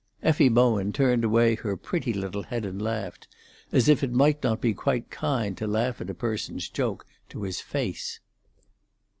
[0.23, 3.27] Effie Bowen turned away her pretty little head and laughed,
[3.71, 7.43] as if it might not be quite kind to laugh at a person's joke to
[7.43, 8.19] his face.